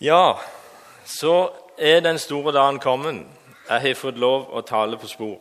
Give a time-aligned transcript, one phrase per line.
[0.00, 0.38] Ja,
[1.04, 3.26] så er den store dagen kommet.
[3.68, 5.38] Jeg har fått lov å tale på spor.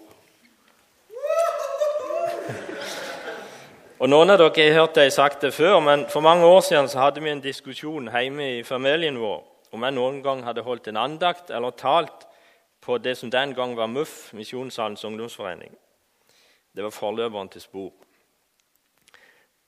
[4.00, 6.90] Og Noen av dere har hørt jeg sagt det før, men for mange år siden
[6.90, 10.88] så hadde vi en diskusjon hjemme i familien vår om jeg noen gang hadde holdt
[10.88, 12.26] en andakt eller talt
[12.82, 15.74] på det som den gang var MUF, Misjonssalens ungdomsforening.
[16.74, 17.92] Det var forløperen til Spor.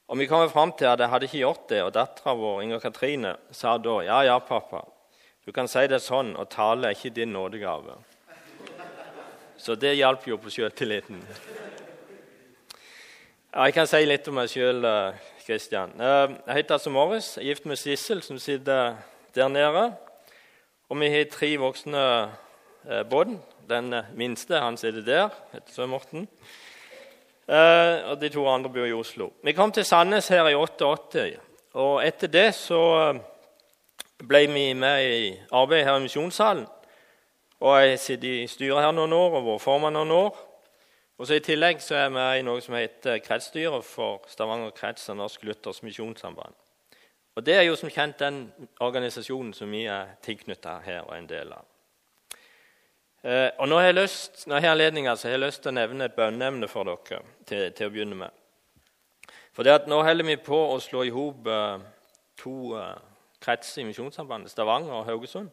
[0.10, 2.80] Og Vi kommer fram til at jeg hadde ikke gjort det, og dattera vår Inger
[2.82, 4.82] Katrine sa da ja, ja, pappa,
[5.46, 7.94] du kan si det sånn, og tale er ikke din nådegave.
[9.58, 11.22] Så det hjalp jo på selvtilliten.
[13.54, 14.88] Ja, jeg kan si litt om meg sjøl,
[15.46, 15.94] Kristian.
[15.98, 18.98] Eh, jeg heter altså Morris, er gift med Sissel, som sitter
[19.36, 19.92] der nede.
[20.90, 22.04] Og vi har tre voksne
[22.84, 23.08] barn.
[23.10, 23.40] bånd.
[23.70, 26.28] Den minste han sitter der, heter Søren Morten.
[27.50, 29.32] Eh, og de to andre bor i Oslo.
[29.44, 31.24] Vi kom til Sandnes her i 88.
[31.74, 33.22] Og etter det så eh,
[34.22, 36.68] ble vi med i arbeid her i Misjonssalen.
[37.60, 40.38] Og jeg sitter i styret her noen år og vært formann noen år.
[41.18, 44.70] Og så I tillegg så er jeg med i noe som heter kretsstyret for Stavanger
[44.78, 46.54] krets av Norsk Luthers Misjonssamband.
[47.36, 48.40] Og Det er jo som kjent den
[48.80, 51.66] organisasjonen som vi er tilknyttet her og en del av.
[53.24, 55.74] Eh, og Nå har jeg lyst, når jeg har anledning, altså, jeg har lyst til
[55.74, 58.36] å nevne et bønneemne for dere til, til, å begynne med.
[59.52, 61.82] For det at Nå holder vi på å slå i hop eh,
[62.40, 62.94] to eh,
[63.44, 65.50] kretser i Misjonssambandet, Stavanger og Haugesund.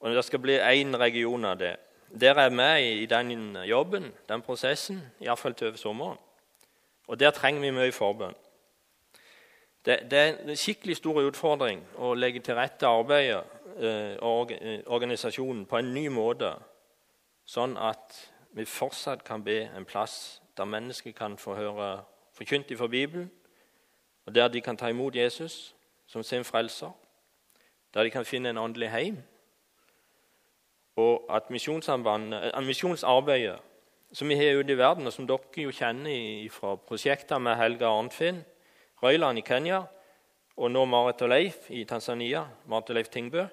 [0.00, 1.76] Og Det skal bli én region av det.
[2.20, 6.20] Der er jeg med i, i den jobben, den prosessen, iallfall til over sommeren.
[7.08, 8.36] Og der trenger vi mye forbønn.
[9.84, 13.40] Det, det, er en skikkelig stor utfordring å legge til rette arbeidet
[14.86, 16.54] organisasjonen på en ny måte,
[17.46, 18.16] sånn at
[18.54, 22.02] vi fortsatt kan be en plass der mennesker kan få høre
[22.36, 23.30] forkynt fra Bibelen,
[24.26, 25.74] og der de kan ta imot Jesus
[26.06, 26.90] som sin frelser,
[27.94, 29.22] der de kan finne en åndelig heim,
[30.96, 33.58] og at eh, misjonsarbeidet
[34.12, 37.86] som vi har ute i verden, og som dere jo kjenner fra prosjekter med Helga
[37.86, 38.42] Arnfinn,
[39.02, 39.84] Røyland i Kenya,
[40.56, 43.46] og nå Marit og Leif i Tanzania, Marit og Leif Tingbø,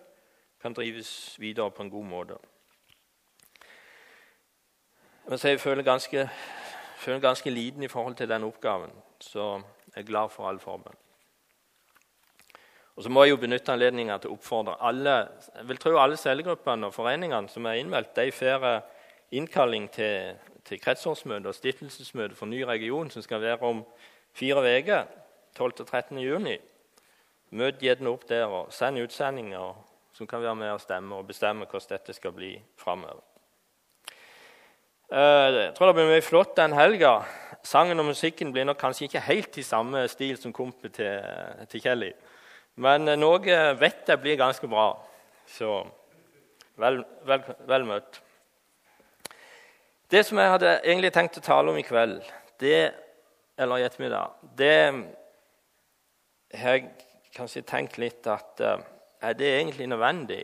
[0.62, 2.38] kan drives videre på en god måte.
[5.28, 6.30] Men jeg føler ganske,
[6.98, 9.62] føler ganske liten i forhold til den oppgaven, så
[9.96, 10.96] jeg er glad for all forbønn.
[12.96, 16.18] Og så må jeg jo benytte anledningen til å oppfordre alle jeg vil tro alle
[16.18, 18.66] cellegruppene og foreningene som er innmeldt, de får
[19.38, 23.84] innkalling til, til kretsårsmøte og stiftelsesmøte for ny region, som skal være om
[24.34, 25.04] fire uker,
[25.60, 26.18] 12.-13.
[26.20, 26.58] juni.
[27.52, 29.76] Møt gjerne opp der og send utsendinger
[30.18, 33.22] som kan være med og stemme og bestemme hvordan dette skal bli framover.
[35.08, 37.20] Eh, jeg tror det blir mye flott den helga.
[37.64, 41.30] Sangen og musikken blir nok kanskje ikke helt i samme stil som kompet til,
[41.70, 42.10] til Kelly.
[42.82, 44.90] Men eh, noe vet jeg blir ganske bra.
[45.48, 45.80] Så
[46.82, 48.22] vel, vel, vel møtt.
[50.12, 52.22] Det som jeg hadde egentlig tenkt å tale om i kveld,
[52.64, 52.92] det,
[53.60, 54.76] eller i ettermiddag, det
[56.58, 56.88] har jeg
[57.36, 58.64] kanskje tenkt litt at
[59.22, 60.44] er det egentlig nødvendig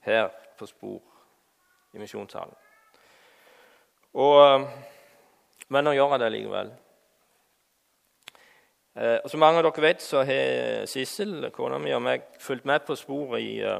[0.00, 1.00] her på Spor
[1.94, 2.54] i misjonssalen.
[4.14, 4.68] Og,
[5.68, 6.72] men nå gjør jeg det likevel.
[8.94, 12.82] Eh, Som mange av dere vet, så har Sissel, kona mi og meg fulgt med
[12.86, 13.78] på sporet i, uh,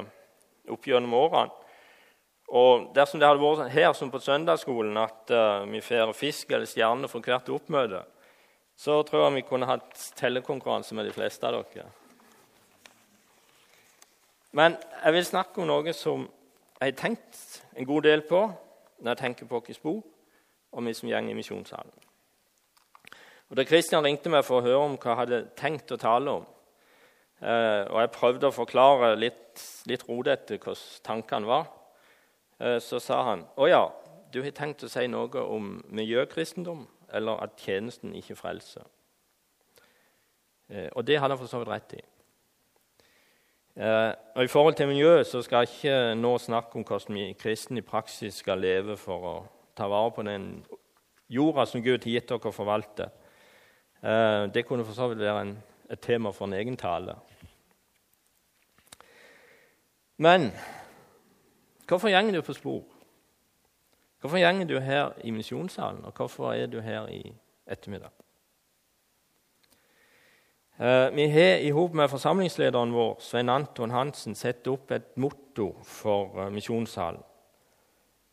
[0.71, 1.57] opp gjennom årene.
[2.51, 6.67] Og Dersom det hadde vært her som på søndagsskolen at uh, vi får fisk eller
[6.67, 8.03] stjerne for hvert oppmøte,
[8.75, 11.91] så tror jeg vi kunne hatt tellekonkurranse med de fleste av dere.
[14.51, 16.25] Men jeg vil snakke om noe som
[16.81, 18.41] jeg har tenkt en god del på
[19.01, 20.01] når jeg tenker på vårt spor
[20.71, 21.91] og vi som går i misjonssalen.
[23.49, 26.31] Og Da Kristian ringte meg for å høre om hva jeg hadde tenkt å tale
[26.39, 26.45] om,
[27.41, 31.67] eh, og jeg prøvde å forklare litt, litt rodete hvordan tankene var,
[32.59, 33.91] eh, så sa han å ja,
[34.31, 38.87] du har tenkt å si noe om miljøkristendom, eller at tjenesten ikke frelser.
[40.69, 42.01] Eh, og det hadde han for så vidt rett i.
[43.81, 47.31] Eh, og I forhold til miljøet så skal jeg ikke nå snakke om hvordan vi
[47.33, 49.31] kristne i praksis skal leve for å
[49.73, 50.45] ta vare på den
[51.33, 53.07] jorda som Gud har gitt dere å forvalte.
[54.03, 55.55] Eh, det kunne for så vidt være en,
[55.89, 57.15] et tema for en egen tale.
[60.21, 60.51] Men
[61.89, 62.83] hvorfor gjenger du på spor?
[64.21, 67.23] Hvorfor gjenger du her i misjonssalen, og hvorfor er du her i
[67.65, 68.13] ettermiddag?
[70.81, 76.39] Eh, vi har i med forsamlingslederen vår, Svein Anton Hansen, satt opp et motto for
[76.41, 77.21] eh, misjonssalen.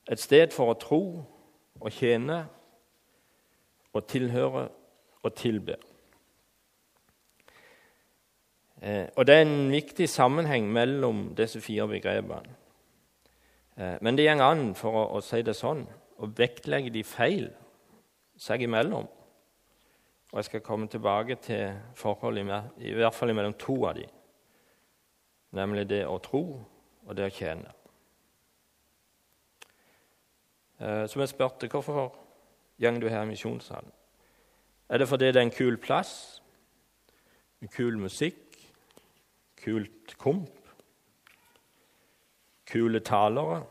[0.08, 1.00] Et sted for å tro
[1.76, 2.46] og tjene
[3.92, 4.62] og tilhøre
[5.22, 5.76] og tilbe.
[8.80, 12.56] Eh, og det er en viktig sammenheng mellom disse fire begrepene.
[14.00, 15.84] Men det går an, for å, å, si det sånn,
[16.18, 17.44] å vektlegge de feil
[18.34, 19.06] seg imellom.
[20.32, 24.10] Og jeg skal komme tilbake til forholdet i hvert fall mellom to av dem,
[25.56, 26.42] nemlig det å tro
[27.06, 27.72] og det å tjene.
[30.78, 32.12] Eh, som jeg spurte hvorfor
[32.78, 33.90] går du her i misjonssalen.
[34.88, 36.42] Er det fordi det er en kul plass,
[37.74, 38.54] kul musikk,
[39.56, 40.68] kult komp,
[42.66, 43.62] kule talere?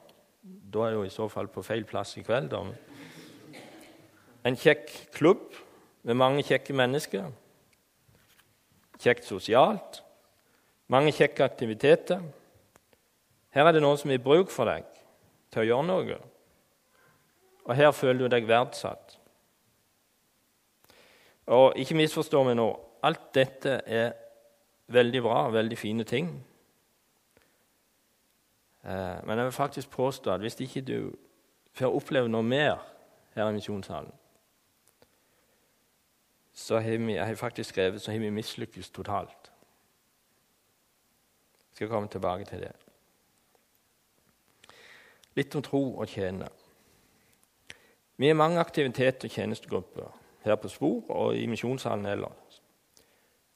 [0.43, 2.51] Da er jeg jo i så fall på feil plass i kveld.
[2.51, 2.65] Da.
[4.45, 5.66] En kjekk klubb
[6.07, 7.27] med mange kjekke mennesker.
[9.03, 10.01] Kjekt sosialt.
[10.87, 12.21] Mange kjekke aktiviteter.
[13.51, 14.87] Her er det noen som har bruk for deg
[15.51, 16.19] til å gjøre noe.
[17.67, 19.17] Og her føler du deg verdsatt.
[21.51, 22.69] Og ikke misforstå meg nå.
[23.07, 24.15] Alt dette er
[24.91, 26.29] veldig bra, veldig fine ting.
[28.87, 31.11] Eh, men jeg vil faktisk påstå at hvis ikke du
[31.75, 32.79] får oppleve noe mer
[33.35, 34.15] her i misjonssalen,
[36.57, 39.51] så har vi, jeg har faktisk skrevet så har vi mislykkes totalt.
[41.69, 42.71] Jeg skal komme tilbake til det.
[45.37, 46.49] Litt om tro og tjene.
[48.17, 50.09] Vi har mange aktiviteter og tjenestegrupper
[50.47, 52.61] her på Spor og i misjonssalen ellers.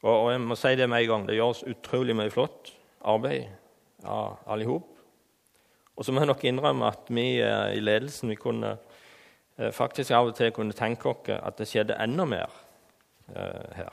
[0.04, 3.50] Og, og, jeg må si det med en gang, det gjøres utrolig mye flott arbeid
[4.06, 4.90] av alle sammen.
[5.96, 8.78] Og så må jeg nok innrømme at vi eh, i ledelsen vi kunne
[9.58, 12.62] eh, faktisk av og til kunne tenke oss at det skjedde enda mer
[13.76, 13.92] her.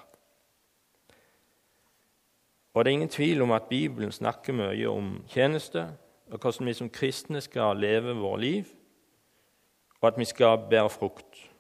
[2.75, 5.89] Og det er ingen tvil om at Bibelen snakker mye om tjeneste,
[6.31, 8.65] og hvordan vi som kristne skal leve vårt liv,
[10.01, 11.51] og at vi skal bære frukt.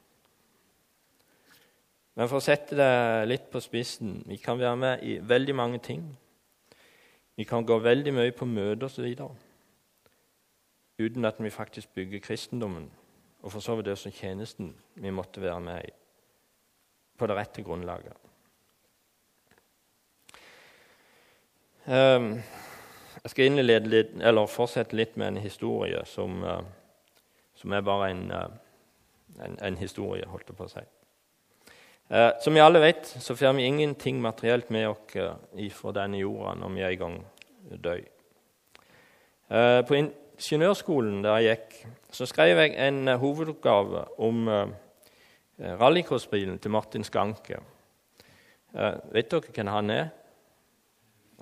[2.14, 5.78] Men for å sette det litt på spissen vi kan være med i veldig mange
[5.78, 6.02] ting.
[7.38, 9.06] Vi kan gå veldig mye på møter osv.
[10.98, 12.90] uten at vi faktisk bygger kristendommen,
[13.42, 15.92] og for så vidt også tjenesten vi måtte være med i,
[17.18, 18.16] på det rette grunnlaget.
[21.88, 22.34] Um,
[23.22, 23.56] jeg skal
[23.88, 24.10] litt,
[24.52, 26.60] fortsette litt med en historie som, uh,
[27.56, 30.84] som er bare en, uh, en, en, historie, holdt jeg på å si.
[32.12, 35.16] Uh, som vi alle vet, så får vi ingenting materielt med oss
[35.78, 37.18] fra denne jorda når vi i gang
[37.68, 38.04] døy.
[39.88, 41.76] på ingeniørskolen der jeg gikk,
[42.12, 44.48] så skrev jeg en hovedoppgave om
[45.58, 47.58] rallycrossbilen til Martin Skanke.
[49.12, 50.08] vet dere hvem han er?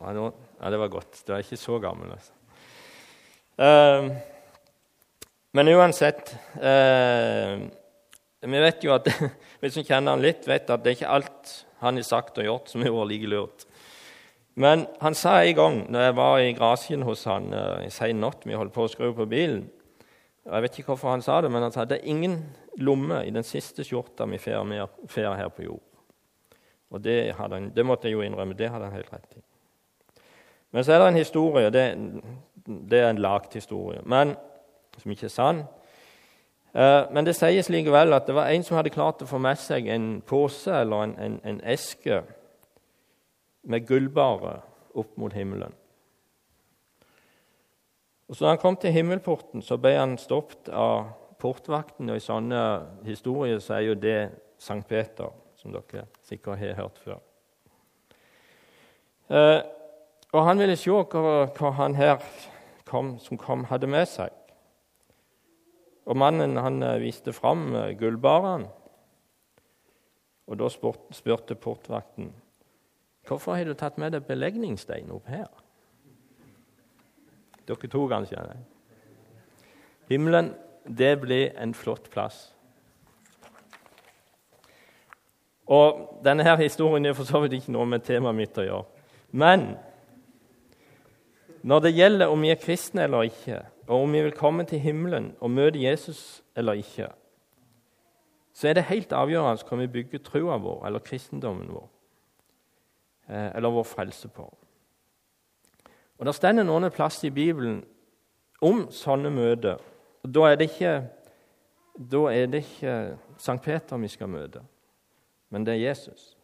[0.01, 1.23] Ja, det var godt.
[1.27, 2.33] Du er ikke så gammel, altså.
[3.57, 4.13] Uh,
[5.57, 6.35] men uansett
[8.45, 9.09] Vi vet jo at
[9.63, 12.45] vi som kjenner han litt, vet at det er ikke alt han har sagt og
[12.45, 13.65] gjort, som har vært like lurt.
[14.61, 17.49] Men han sa en gang når jeg var i garasjen hos han
[17.85, 19.67] i sein natt Vi holdt på å skru på bilen.
[20.47, 22.39] Jeg vet ikke hvorfor han sa det, men han sa det er ingen
[22.79, 25.83] lomme i den siste skjorta vi får her på jord.
[26.91, 28.55] Og det, han, det måtte jeg jo innrømme.
[28.55, 29.43] Det hadde han helt rett i.
[30.71, 31.71] Men så er det en historie.
[31.71, 31.85] Det,
[32.91, 34.37] det er en lagt historie, men,
[34.99, 35.65] som ikke er sann.
[36.77, 39.59] Eh, men det sies likevel at det var en som hadde klart å få med
[39.59, 42.23] seg en pose eller en, en, en eske
[43.67, 44.61] med gullbare
[44.95, 45.75] opp mot himmelen.
[48.29, 52.11] Og så Da han kom til himmelporten, så ble han stoppet av portvakten.
[52.11, 56.99] og I sånne historier så er jo det Sankt Peter, som dere sikkert har hørt
[56.99, 57.21] før.
[59.29, 59.63] Eh,
[60.33, 62.23] og han ville se hva, hva han her
[62.85, 64.31] kom, som kom, hadde med seg.
[66.07, 68.67] Og Mannen han eh, viste fram eh, gullbaren.
[70.47, 72.33] Og Da spurte portvakten
[73.27, 75.49] hvorfor har du tatt med deg belegningsstein opp her.
[77.67, 78.43] Dere to, kanskje?
[80.11, 80.55] Himmelen,
[80.87, 82.53] det blir en flott plass.
[85.67, 89.05] Og Denne her historien er for så vidt ikke noe med temaet mitt å gjøre.
[89.35, 89.73] Men
[91.67, 94.83] når det gjelder om vi er kristne eller ikke, og om vi vil komme til
[94.83, 97.11] himmelen og møte Jesus eller ikke,
[98.55, 101.89] så er det helt avgjørende hva vi bygger troa vår eller kristendommen vår
[103.29, 104.47] eh, eller vår frelse på.
[106.19, 107.85] Og Det står noen plass i Bibelen
[108.63, 109.77] om sånne møter.
[110.23, 111.09] og Da er det ikke,
[112.13, 114.61] er det ikke Sankt Peter vi skal møte,
[115.51, 116.37] men det er Jesus.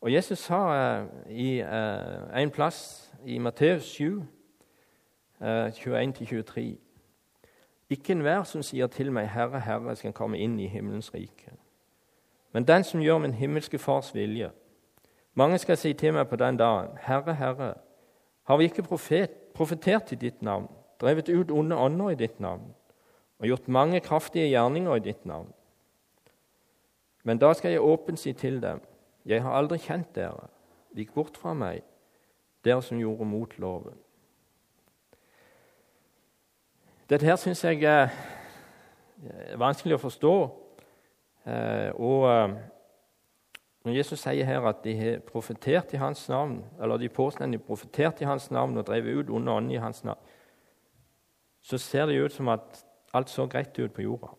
[0.00, 4.22] Og Jesus sa eh, i eh, en plass i Matteus 7,
[5.40, 6.76] eh, 21-23.:
[7.90, 11.56] Ikke enhver som sier til meg, Herre, Herre, skal komme inn i himmelens rike.
[12.52, 14.50] Men den som gjør min himmelske Fars vilje.
[15.34, 17.74] Mange skal si til meg på den dagen, Herre, Herre,
[18.44, 20.68] har vi ikke profet, profetert i ditt navn,
[21.00, 22.72] drevet ut onde ånder i ditt navn
[23.40, 25.50] og gjort mange kraftige gjerninger i ditt navn?
[27.24, 28.80] Men da skal jeg åpent si til dem,
[29.24, 30.48] jeg har aldri kjent dere,
[30.92, 31.82] vik bort fra meg,
[32.64, 33.96] dere som gjorde mot loven.
[37.08, 38.12] Dette her syns jeg er
[39.60, 40.34] vanskelig å forstå.
[41.44, 42.54] Eh, og eh,
[43.84, 47.60] når Jesus sier her at de har profetert i hans navn, eller de påstår de
[47.60, 50.20] profeterte i hans navn og drev ut onde ånder i hans navn,
[51.60, 54.32] så ser det ut som at alt så greit ut på jorda.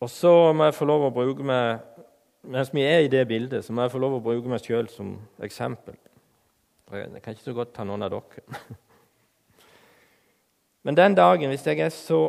[0.00, 1.80] Og så må jeg få lov å bruke meg
[2.48, 4.86] mens vi er i det bildet, så må jeg få lov å bruke meg sjøl
[4.92, 5.96] som eksempel.
[6.92, 8.60] Jeg kan ikke så godt ta noen av dere.
[10.86, 12.20] Men den dagen, hvis jeg er så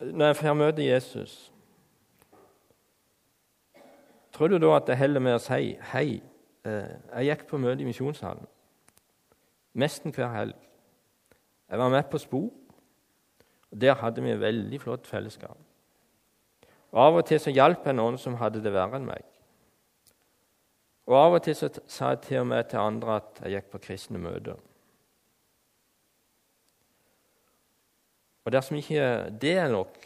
[0.00, 1.53] Når jeg får møte Jesus
[4.34, 6.22] Tror du da at det holder med å si 'Hei,
[6.64, 8.50] eh, jeg gikk på møte i misjonshallen'
[9.74, 10.56] nesten hver helg.
[11.70, 12.50] Jeg var med på Spor,
[13.70, 15.58] og der hadde vi et veldig flott fellesskap.
[16.92, 19.24] Og Av og til så hjalp jeg noen som hadde det verre enn meg.
[21.10, 23.72] Og Av og til så sa jeg til og med til andre at jeg gikk
[23.72, 24.60] på kristne møter.
[28.44, 29.98] Og dersom ikke det er nok,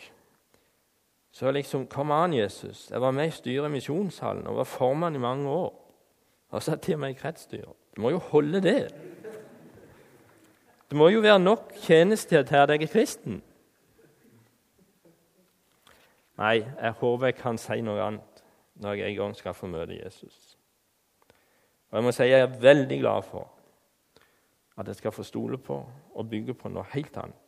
[1.39, 2.91] så liksom Kom an, Jesus.
[2.91, 5.71] Jeg var med i styret i Misjonshallen og var formann i mange år.
[6.51, 7.77] Og satt til meg i kretsstyret.
[7.95, 8.89] Du må jo holde det.
[10.91, 13.43] Det må jo være nok tjeneste til at jeg er kristen.
[16.39, 18.43] Nei, jeg håper jeg kan si noe annet
[18.83, 20.59] når jeg en gang skal få møte Jesus.
[21.91, 23.47] Og Jeg må si jeg er veldig glad for
[24.79, 27.48] at jeg skal få stole på og bygge på noe helt annet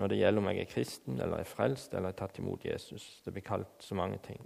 [0.00, 3.20] når det gjelder om jeg er kristen eller er frelst eller er tatt imot Jesus.
[3.24, 4.40] Det blir kalt så mange ting.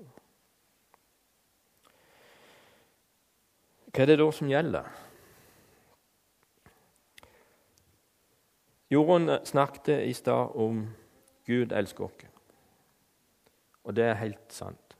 [3.94, 4.88] Hva er det da som gjelder?
[8.90, 10.88] Jorunn snakket i stad om
[11.46, 12.26] Gud elsker oss.
[13.84, 14.96] Og det er helt sant.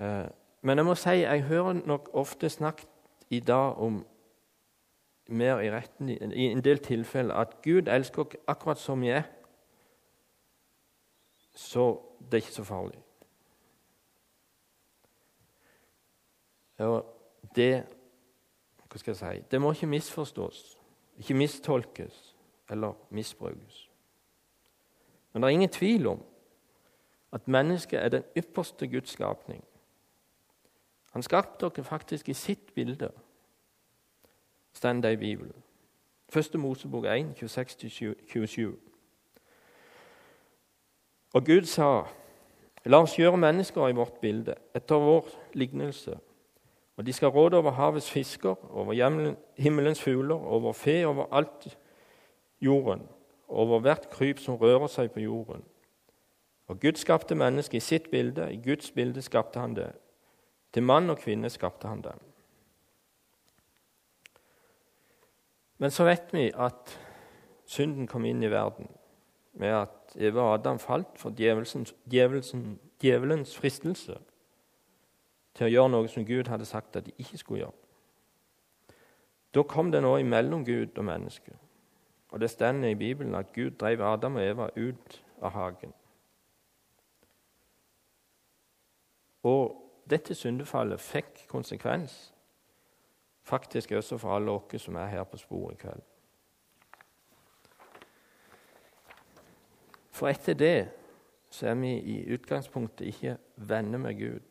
[0.00, 0.28] Eh,
[0.62, 2.88] men jeg må si jeg hører nok ofte snakket
[3.30, 4.00] i dag om
[5.30, 9.22] mer i retten i en del tilfeller at Gud elsker oss akkurat som vi er,
[11.54, 13.00] så det er ikke så farlig.
[16.80, 17.04] Og
[17.56, 17.72] det
[18.90, 20.78] hva skal jeg si, det må ikke misforstås,
[21.18, 22.36] ikke mistolkes
[22.70, 23.84] eller misbrukes.
[25.32, 26.22] Men det er ingen tvil om
[27.32, 29.62] at mennesket er den ypperste Guds skapning.
[31.12, 33.12] Han skapte dere faktisk i sitt bilde
[34.72, 35.54] står det i Bibelen.
[36.28, 38.76] Første Mosebok 1, 26-27.
[41.34, 42.02] Og Gud sa,
[42.84, 46.14] La oss gjøre mennesker i vårt bilde, etter vår lignelse.
[46.96, 48.92] Og de skal råde over havets fisker, over
[49.56, 51.78] himmelens fugler, over fe, over alt
[52.60, 53.02] jorden,
[53.48, 55.62] over hvert kryp som rører seg på jorden.
[56.68, 59.92] Og Gud skapte mennesket i sitt bilde, i Guds bilde skapte han det.
[60.72, 62.29] Til mann og kvinne skapte han dem.
[65.80, 66.92] Men så vet vi at
[67.70, 68.90] synden kom inn i verden
[69.60, 71.94] med at Eva og Adam falt for djevelens,
[73.00, 74.18] djevelens fristelse
[75.56, 77.78] til å gjøre noe som Gud hadde sagt at de ikke skulle gjøre.
[79.54, 81.56] Da kom det noe imellom Gud og mennesket.
[82.30, 85.94] Og Det står i Bibelen at Gud drev Adam og Eva ut av hagen.
[89.42, 89.72] Og
[90.10, 92.32] dette syndefallet fikk konsekvens
[93.50, 96.02] Faktisk også for alle dere som er her på sporet i kveld.
[100.14, 100.90] For etter det
[101.50, 104.46] så er vi i utgangspunktet ikke venner med Gud.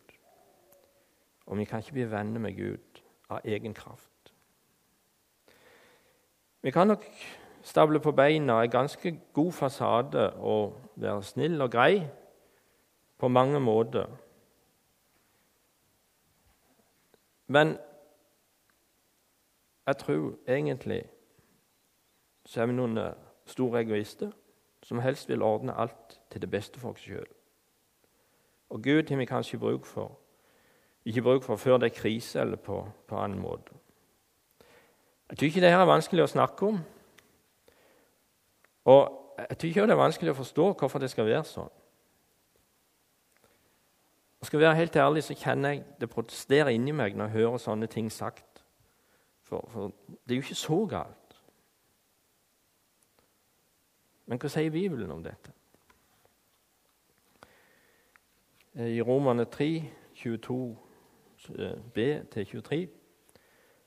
[1.45, 4.33] Og vi kan ikke bli venner med Gud av egen kraft.
[6.61, 7.05] Vi kan nok
[7.63, 12.03] stable på beina en ganske god fasade og være snill og grei
[13.17, 14.09] på mange måter.
[17.47, 17.77] Men
[19.89, 21.03] jeg tror egentlig
[22.45, 23.17] så er vi noen eh,
[23.49, 24.31] store egoister
[24.85, 27.27] som helst vil ordne alt til det beste for oss sjøl.
[28.69, 30.13] Og Gud har vi kanskje bruk for.
[31.05, 33.73] Ikke bruk for før det er krise eller på, på annen måte.
[35.29, 36.79] Jeg tror ikke det her er vanskelig å snakke om.
[38.85, 39.01] Og
[39.49, 41.73] jeg tror ikke det er vanskelig å forstå hvorfor det skal være sånn.
[44.39, 47.41] Og skal jeg være helt ærlig, så kjenner jeg det protesterer inni meg når jeg
[47.41, 48.48] hører sånne ting sagt.
[49.49, 51.15] For, for det er jo ikke så galt.
[54.29, 55.55] Men hva sier Bibelen om dette?
[58.79, 59.83] eh, i Romane 3,
[60.15, 62.87] 22b-23.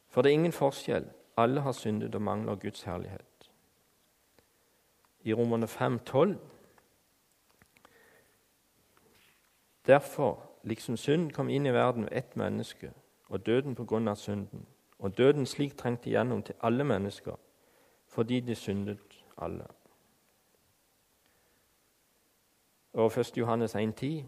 [0.08, 1.10] For det er ingen forskjell.
[1.36, 3.50] Alle har syndet og mangler Guds herlighet.
[5.20, 6.38] I Romane 5, 12.
[9.86, 12.92] Derfor, liksom synd kom inn i verden ved ett menneske,
[13.28, 14.66] og døden på grunn av synden,
[15.02, 17.34] og døden slik trengte igjennom til alle mennesker,
[18.06, 19.66] fordi de syndet alle.
[22.92, 23.32] Og 1.
[23.36, 24.22] Johannes 1,10.: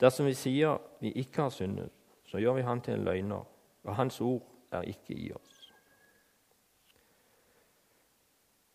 [0.00, 1.90] Dersom vi sier vi ikke har syndet,
[2.24, 3.44] så gjør vi han til en løgner,
[3.84, 5.72] og hans ord er ikke i oss.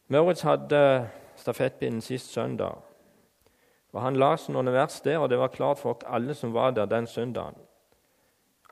[0.07, 2.77] Maurits hadde stafettpinnen sist søndag,
[3.93, 6.85] og han las noen vers der, og det var klart for alle som var der
[6.85, 7.55] den søndagen,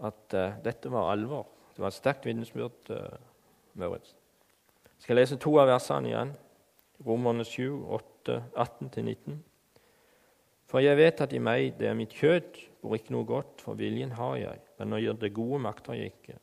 [0.04, 1.55] at uh, dette var alvor.
[1.76, 3.18] Det var et sterkt vitnesbyrd, uh,
[3.74, 4.16] Maurits.
[4.96, 6.32] Jeg skal lese to av versene igjen.
[7.06, 9.42] Romerne 7, 8, 18-19.
[10.72, 13.78] For jeg vet at i meg, det er mitt kjød, bor ikke noe godt, for
[13.80, 16.40] viljen har jeg, men å gjøre det gode makter jeg ikke.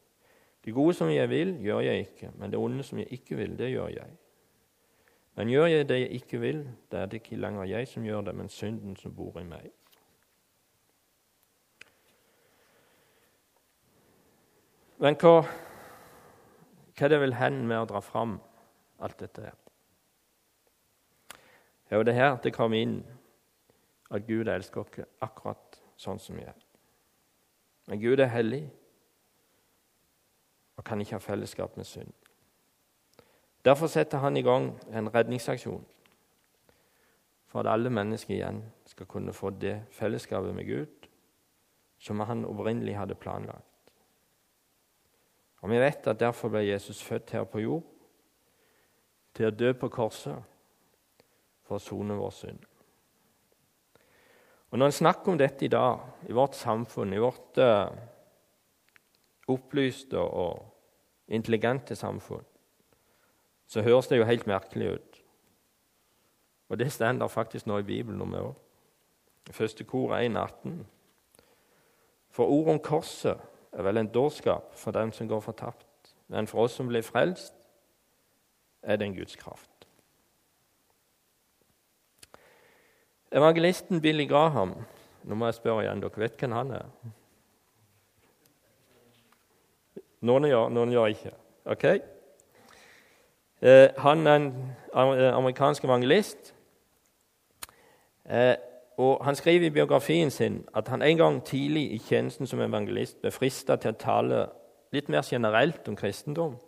[0.62, 3.56] Det gode som jeg vil, gjør jeg ikke, men det onde som jeg ikke vil,
[3.58, 4.18] det gjør jeg.
[5.34, 8.28] Men gjør jeg det jeg ikke vil, da er det ikke lenger jeg som gjør
[8.28, 9.72] det, men synden som bor i meg.
[15.02, 15.40] Men hva,
[16.94, 18.37] hva det vil hen med å dra fram
[19.02, 19.56] alt dette her?
[21.90, 23.00] Er jo det her det kommer inn
[24.14, 26.59] at Gud elsker oss akkurat sånn som vi er.
[27.90, 28.62] Men Gud er hellig
[30.78, 32.14] og kan ikke ha fellesskap med synd.
[33.66, 35.82] Derfor setter han i gang en redningsaksjon
[37.50, 41.11] for at alle mennesker igjen skal kunne få det fellesskapet med Gud
[42.02, 43.72] som han opprinnelig hadde planlagt.
[45.62, 47.85] Og Vi vet at derfor ble Jesus født her på jord,
[49.35, 50.42] til å dø på korset
[51.64, 52.64] for å sone vår synd.
[54.71, 57.92] Og Når en snakker om dette i dag, i vårt samfunn, i vårt uh,
[59.49, 60.64] opplyste og
[61.28, 62.45] intelligente samfunn,
[63.67, 65.23] så høres det jo helt merkelig ut.
[66.69, 68.52] Og det står faktisk nå i Bibelen om òg.
[69.50, 70.84] Første kor 1,18.
[72.30, 73.41] For ordet om korset
[73.73, 77.54] er vel en dårskap for dem som går fortapt, men for oss som blir frelst,
[78.82, 79.69] er det en Guds kraft.
[83.32, 84.75] Evangelisten Billy Graham
[85.23, 86.87] Nå må jeg spørre igjen, dere vet hvem han er?
[90.26, 91.30] Noen gjør, noen gjør ikke.
[91.71, 91.85] Ok?
[93.63, 94.49] Eh, han er en
[94.99, 96.50] eh, amerikansk evangelist.
[98.26, 98.56] Eh,
[98.97, 103.21] og Han skriver i biografien sin at han en gang tidlig i tjenesten som evangelist
[103.21, 104.41] ble frista til å tale
[104.93, 106.59] litt mer generelt om kristendom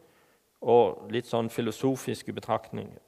[0.65, 3.01] og litt sånn filosofiske betraktninger.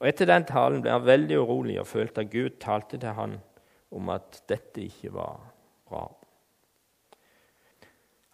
[0.00, 3.38] Og Etter den talen ble han veldig urolig og følte at Gud talte til han
[3.94, 5.38] om at dette ikke var
[5.88, 6.08] bra.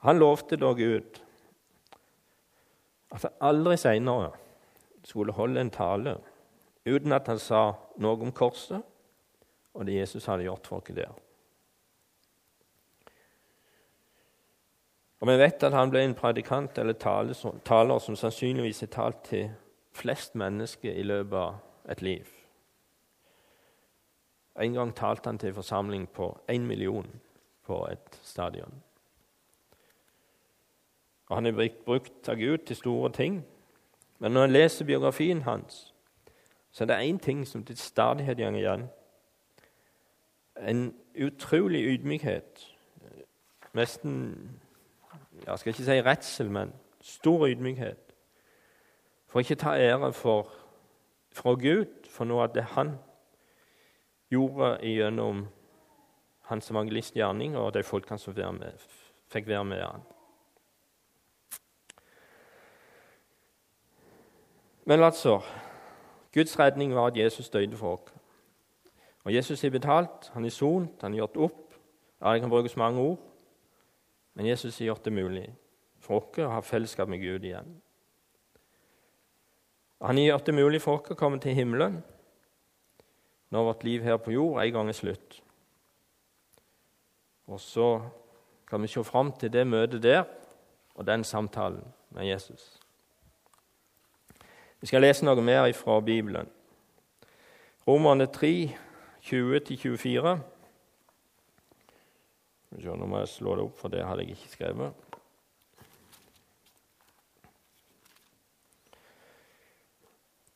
[0.02, 1.20] Han lovte da Gud
[3.12, 4.32] at han aldri seinere
[5.04, 6.16] skulle holde en tale
[6.88, 7.62] uten at han sa
[8.02, 8.82] noe om korset
[9.74, 11.12] og det Jesus hadde gjort for oss der.
[15.22, 19.50] Og Vi vet at han ble en predikant eller taler som sannsynligvis har talt til
[19.94, 22.26] flest mennesker i løpet av et liv.
[24.60, 27.06] En gang talte han til forsamling på én million
[27.64, 28.82] på et stadion.
[31.28, 33.44] Og Han er brukt av Gud til store ting.
[34.18, 35.94] Men når en leser biografien hans,
[36.70, 38.88] så er det én ting som til stadighet går igjen.
[40.56, 42.68] En utrolig ydmykhet.
[43.72, 44.50] Nesten
[45.46, 48.14] Jeg skal ikke si redsel, men stor ydmykhet.
[49.26, 50.52] For ikke ta ære for,
[51.32, 52.92] fra Gud for noe av det han
[54.30, 55.46] gjorde gjennom
[56.50, 58.34] hans evangelistgjerning og de folkene som
[59.32, 60.04] fikk være med han.
[64.84, 65.40] Men altså
[66.34, 68.21] Guds redning var at Jesus døde for oss.
[69.24, 71.74] Og Jesus har betalt, han har sont, han har gjort opp.
[72.20, 73.18] Ja, Det kan brukes mange ord,
[74.34, 75.54] men Jesus har gjort det mulig
[76.00, 77.82] for oss å ha fellesskap med Gud igjen.
[80.02, 82.02] Han har gjort det mulig for oss å komme til himmelen
[83.52, 85.42] når vårt liv her på jord en gang er slutt.
[87.46, 88.00] Og så
[88.66, 90.24] kan vi se fram til det møtet der
[90.94, 92.80] og den samtalen med Jesus.
[94.80, 96.48] Vi skal lese noe mer fra Bibelen.
[97.86, 98.70] Romerne 3,
[99.24, 100.36] 20-24.
[102.82, 104.92] Nå må jeg slå det opp, for det hadde jeg ikke skrevet.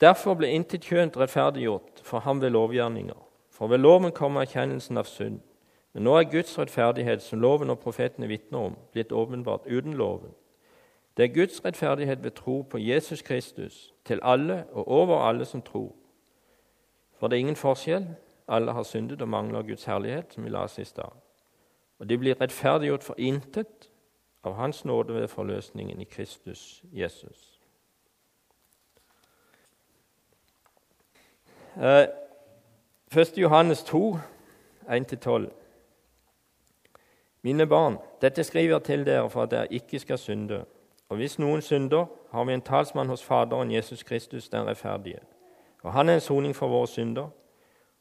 [0.00, 3.20] Derfor ble intet kjønt rettferdiggjort for ham ved lovgjerninger.
[3.50, 5.38] For ved loven kommer erkjennelsen av synd.
[5.96, 10.34] Men nå er Guds rettferdighet, som loven og profetene vitner om, blitt åpenbart uten loven.
[11.16, 15.62] Det er Guds rettferdighet ved tro på Jesus Kristus til alle og over alle som
[15.62, 15.94] tror.
[17.16, 18.04] For det er ingen forskjell.
[18.48, 21.12] Alle har syndet og mangler Guds herlighet, som vi la oss i stad.
[21.98, 23.90] Og de blir rettferdiggjort for intet
[24.44, 27.60] av Hans nåde ved forløsningen i Kristus Jesus.
[31.76, 32.08] Eh,
[33.16, 33.38] 1.
[33.38, 34.18] Johannes 2,
[34.88, 35.50] 1-12.
[37.42, 40.64] Mine barn, dette skriver jeg til dere for at dere ikke skal synde.
[41.08, 45.18] Og hvis noen synder, har vi en talsmann hos Faderen, Jesus Kristus, den rettferdige.
[45.82, 47.28] Og han er en soning for våre synder,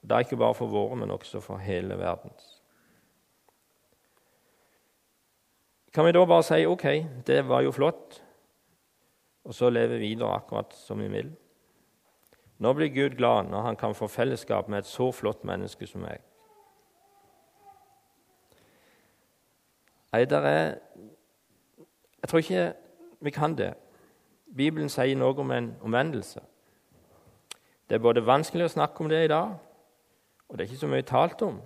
[0.06, 2.62] og er ikke bare for våre, men også for hele verdens.
[5.94, 6.86] Kan vi da bare si ok,
[7.28, 8.22] det var jo flott,
[9.44, 11.32] og så leve videre akkurat som vi vil?
[12.58, 16.02] Nå blir Gud glad når han kan få fellesskap med et så flott menneske som
[16.02, 16.22] meg.
[20.14, 20.76] Nei, der er
[22.22, 22.74] Jeg tror ikke
[23.22, 23.74] vi kan det.
[24.56, 26.40] Bibelen sier noe om en omvendelse.
[27.90, 29.58] Det er både vanskelig å snakke om det i dag,
[30.50, 31.62] og det er ikke så mye talt om.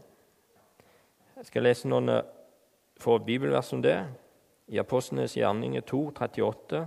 [1.40, 2.24] Jeg skal lese noen eh,
[3.00, 3.98] få bibelvers om det.
[4.68, 6.82] I Apostlenes gjerninger 2, 38.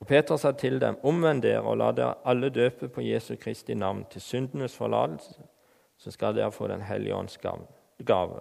[0.00, 3.74] Og Peter sa til dem, omvend dere og la dere alle døpe på Jesu Kristi
[3.74, 5.42] navn til syndenes forlatelse,
[5.96, 7.38] så skal dere få Den hellige ånds
[8.06, 8.40] gave.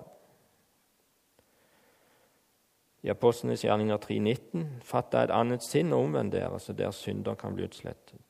[3.01, 7.35] I Apostlenes gjerninger 3,19.: Fatt deg et annet sinn og omvend dere, så deres synder
[7.35, 8.24] kan bli utslettet.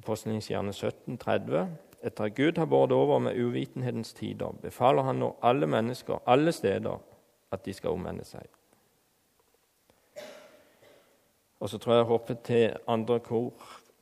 [0.00, 1.66] Gjerning 17,30.:
[2.02, 6.52] Etter at Gud har båret over med uvitenhetens tider, befaler han nå alle mennesker alle
[6.52, 6.96] steder
[7.52, 8.46] at de skal omvende seg.
[11.60, 13.52] Og så tror jeg jeg hopper til andre kor,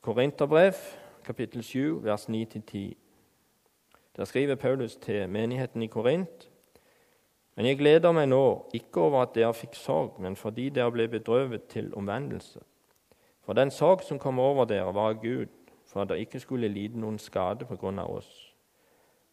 [0.01, 0.75] Korinterbrev,
[1.25, 2.95] kapittel 7, vers 9-10.
[4.17, 6.49] Der skriver Paulus til menigheten i Korint.:
[7.57, 11.09] Men jeg gleder meg nå, ikke over at dere fikk sorg, men fordi dere ble
[11.09, 12.61] bedrøvet til omvendelse.
[13.43, 15.47] For den sorg som kom over dere, var av Gud,
[15.89, 18.31] for at det ikke skulle lide noen skade på grunn av oss.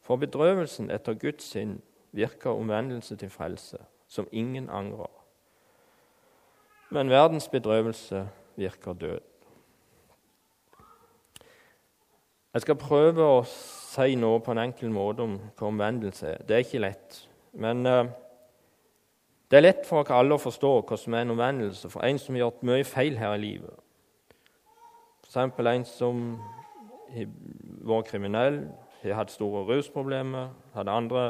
[0.01, 1.79] For bedrøvelsen etter Guds sinn
[2.15, 5.11] virker omvendelse til frelse, som ingen angrer.
[6.89, 9.23] Men verdens bedrøvelse virker død.
[12.53, 16.45] Jeg skal prøve å si noe på en enkel måte om hva omvendelse er.
[16.47, 17.17] Det er ikke lett.
[17.51, 18.05] Men uh,
[19.51, 22.19] det er lett for oss alle å forstå hva som er en omvendelse for en
[22.21, 23.75] som har gjort mye feil her i livet.
[25.35, 25.59] F.eks.
[25.67, 26.39] en som
[27.83, 28.67] var kriminell,
[29.03, 31.23] har hatt store rusproblemer, hadde andre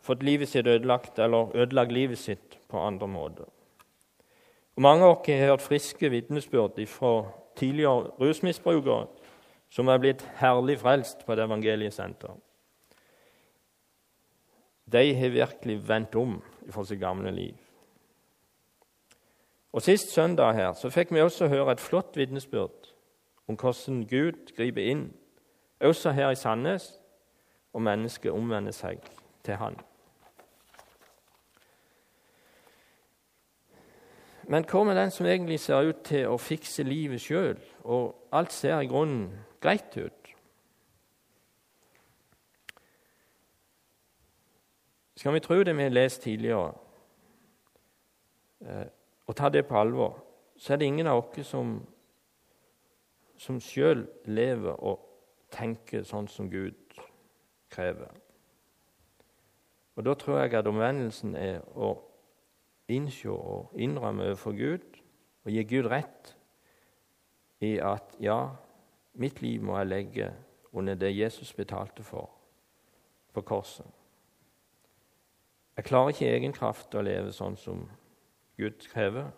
[0.00, 3.48] fått livet sitt ødelagt eller ødelagt livet sitt på andre måter.
[4.76, 9.08] Og Mange av oss har hørt friske vitnesbyrd fra tidligere rusmisbrukere
[9.70, 12.38] som er blitt herlig frelst på et evangeliesenter.
[14.90, 16.38] De har virkelig vendt om
[16.70, 17.54] fra sitt gamle liv.
[19.72, 22.94] Og Sist søndag her så fikk vi også høre et flott vitnesbyrd
[23.48, 25.12] om hvordan Gud griper inn,
[25.80, 27.00] også her i Sandnes,
[27.72, 28.98] og mennesket omvender seg
[29.44, 29.78] til Han.
[34.50, 38.52] Men hva med den som egentlig ser ut til å fikse livet sjøl, og alt
[38.52, 39.28] ser i grunnen
[39.62, 40.32] greit ut?
[45.16, 46.72] Skal vi tro det vi har lest tidligere,
[48.66, 48.86] eh,
[49.30, 50.16] og ta det på alvor,
[50.58, 51.76] så er det ingen av oss som,
[53.38, 55.04] som sjøl lever og
[55.54, 56.98] tenker sånn som Gud
[57.70, 58.10] krever.
[59.94, 61.92] Og Da tror jeg at omvendelsen er å
[62.90, 64.98] innse og innrømme overfor Gud
[65.44, 66.34] og gi Gud rett
[67.62, 68.56] i at ja,
[69.14, 70.32] mitt liv må jeg legge
[70.72, 72.30] under det Jesus betalte for
[73.30, 73.86] på korset.
[75.76, 77.86] Jeg klarer ikke i egen kraft å leve sånn som
[78.60, 79.30] Gud krever.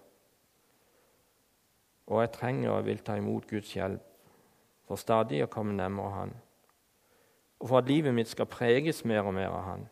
[2.06, 4.02] Og jeg trenger og vil ta imot Guds hjelp
[4.88, 6.32] for stadig å komme nærmere Han,
[7.62, 9.84] og for at livet mitt skal preges mer og mer av Han.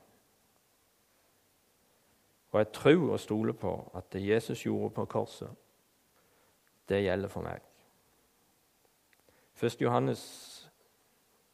[2.51, 5.51] Og jeg tror og stoler på at det Jesus gjorde på korset,
[6.89, 7.63] det gjelder for meg.
[9.63, 9.79] 1.
[9.81, 10.23] Johannes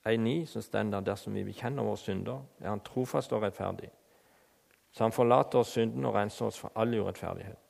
[0.06, 3.90] 1,9 så står det dersom vi bekjenner våre synder, er Han trofast og rettferdig.
[4.92, 7.65] Så Han forlater oss synden og renser oss for all urettferdighet.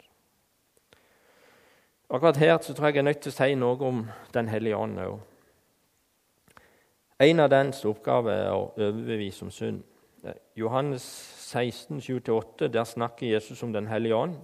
[2.11, 4.77] Akkurat her så tror jeg jeg er nødt til å si noe om Den hellige
[4.77, 5.19] ånd òg.
[7.21, 9.83] En av dens oppgaver er å overbevise om synd.
[10.57, 11.03] Johannes
[11.47, 14.37] 16, 7-8, der snakker Jesus om Den hellige ånd,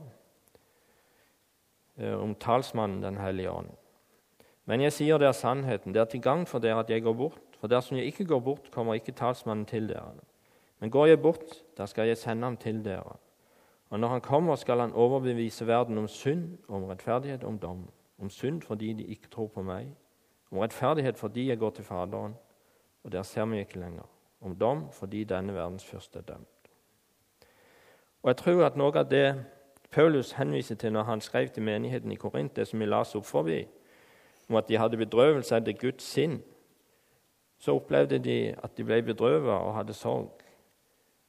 [1.99, 3.71] eh, om talsmannen Den hellige ånd.
[4.67, 7.57] Men jeg sier dere sannheten, det er til gang for dere at jeg går bort.
[7.61, 10.15] For dersom jeg ikke går bort, kommer ikke talsmannen til dere.
[10.81, 13.19] Men går jeg bort, da skal jeg sende ham til dere.
[13.93, 17.89] Og når han kommer, skal han overbevise verden om synd, om rettferdighet om dom.
[18.19, 19.91] Om synd fordi de ikke tror på meg,
[20.51, 22.35] om rettferdighet fordi jeg går til Faderen,
[23.05, 24.09] og der ser vi ikke lenger.
[24.41, 26.71] Om dom fordi denne verdens første er dømt.
[28.23, 29.45] Og Jeg tror at noe av det
[29.91, 33.25] Paulus henviser til når han skrev til menigheten i Korint, det som vi las opp
[33.25, 33.67] forbi,
[34.49, 36.41] om at de hadde bedrøvelse etter Guds sinn,
[37.59, 40.39] så opplevde de at de ble bedrøvet og hadde sorg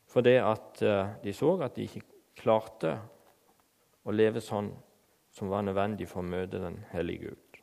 [0.07, 2.01] fordi at eh, de så at de ikke
[2.43, 2.97] klarte
[4.03, 4.73] å leve sånn
[5.33, 7.61] som var nødvendig for å møte den hellige Gud.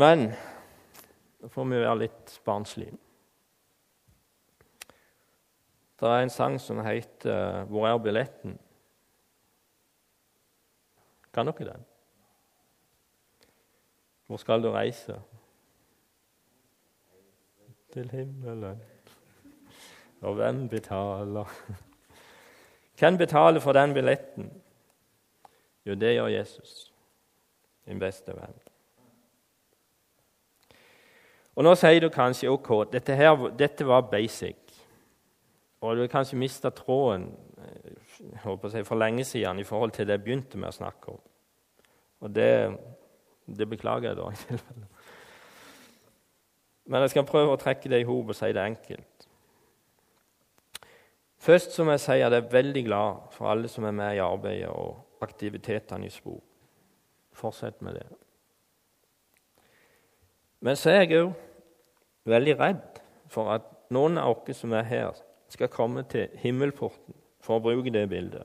[0.00, 0.30] Men
[1.40, 2.96] da får vi være litt barnslige.
[6.00, 8.58] Det er en sang som heter 'Hvor er billetten'?
[11.32, 11.84] Kan dere den?
[14.26, 15.20] Hvor skal du reise?
[17.92, 18.80] Til himmelen.
[20.20, 21.44] Og hvem betaler?
[23.00, 24.50] Hvem betaler for den billetten?
[25.86, 26.92] Jo, det gjør Jesus,
[27.88, 28.58] din beste venn.
[31.56, 34.56] Og Nå sier du kanskje ok, dette, her, dette var basic.
[35.80, 37.96] Og du har kanskje mista tråden eh,
[38.68, 41.20] si, for lenge siden i forhold til det jeg begynte med å snakke om.
[42.20, 42.52] Og det,
[43.48, 44.28] det beklager jeg, da.
[44.28, 44.88] i tilfelle.
[46.84, 49.09] Men jeg skal prøve å trekke det i hop og si det enkelt.
[51.40, 54.68] Først som jeg sier, jeg er veldig glad for alle som er med i arbeidet
[54.68, 56.40] og aktivitetene i Spor.
[57.32, 58.06] Fortsett med det.
[60.60, 61.32] Men så er jeg òg
[62.28, 63.00] veldig redd
[63.32, 65.16] for at noen av oss som er her,
[65.50, 68.44] skal komme til himmelporten, for å bruke det bildet,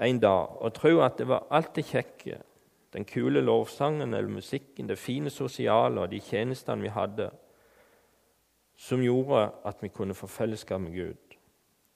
[0.00, 2.36] en dag og tro at det var alt det kjekke,
[2.94, 7.30] den kule lovsangen eller musikken, det fine sosiale og de tjenestene vi hadde,
[8.78, 11.29] som gjorde at vi kunne få fellesskap med Gud,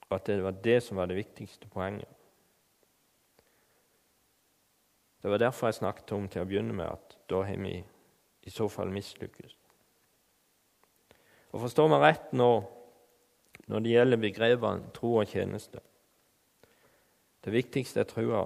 [0.09, 2.09] og at det var det som var det viktigste poenget.
[5.23, 7.79] Det var derfor jeg snakket om til å begynne med at da har vi
[8.45, 9.55] i så fall mislykkes.
[11.55, 12.51] Og Forstå meg rett nå
[13.71, 15.81] når det gjelder begrepene tro og tjeneste.
[17.45, 18.43] Det viktigste er trua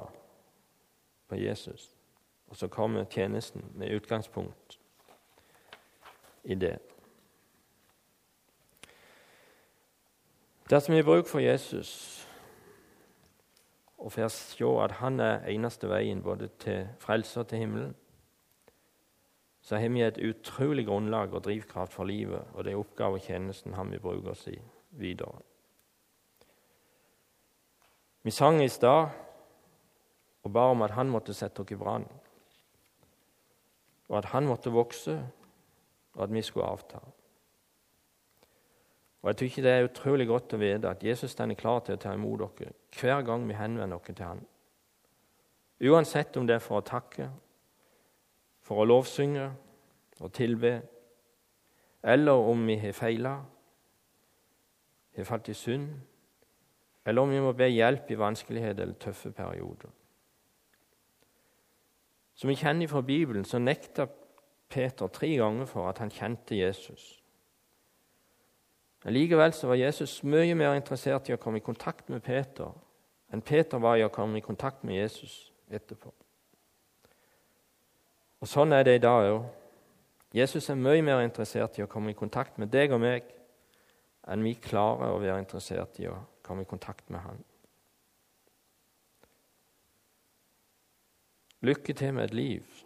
[1.28, 1.88] på Jesus,
[2.46, 4.78] og så kommer tjenesten med utgangspunkt
[6.44, 6.78] i det.
[10.70, 11.90] Dersom vi har bruk for Jesus
[13.98, 17.94] og får se at han er eneste veien både til frelse og til himmelen,
[19.64, 23.24] så har vi et utrolig grunnlag og drivkraft for livet og det er oppgave og
[23.24, 24.58] tjenesten han vil bruke oss i
[24.90, 25.40] videre.
[28.22, 29.08] Vi sang i stad
[30.44, 32.04] og ba om at han måtte sette oss i brann,
[34.08, 35.16] og at han måtte vokse,
[36.14, 37.00] og at vi skulle avta.
[39.28, 42.00] Og Jeg syns det er utrolig godt å vite at Jesus er klar til å
[42.00, 44.40] ta imot dere hver gang vi henvender oss til ham.
[45.84, 47.26] Uansett om det er for å takke,
[48.64, 49.50] for å lovsynge
[50.20, 50.80] og tilbe,
[52.02, 53.34] eller om vi har feila,
[55.16, 55.92] har falt i synd,
[57.04, 59.92] eller om vi må be hjelp i vanskeligheter eller tøffe perioder.
[62.34, 64.08] Som vi kjenner fra Bibelen, så nekta
[64.72, 67.17] Peter tre ganger for at han kjente Jesus.
[69.06, 72.72] Likevel så var Jesus mye mer interessert i å komme i kontakt med Peter
[73.32, 76.10] enn Peter var i å komme i kontakt med Jesus etterpå.
[78.40, 79.44] Og Sånn er det i dag òg.
[80.34, 83.28] Jesus er mye mer interessert i å komme i kontakt med deg og meg
[84.28, 87.40] enn vi klarer å være interessert i å komme i kontakt med Han.
[91.64, 92.84] Lykke til med et liv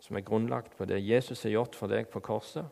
[0.00, 2.64] som er grunnlagt på det Jesus har gjort for deg på korset,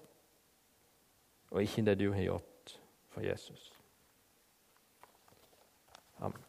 [1.51, 3.73] og ikke det du har gjort for Jesus.
[6.19, 6.48] Amen.